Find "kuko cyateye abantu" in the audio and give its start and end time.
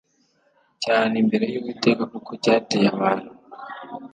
2.13-3.29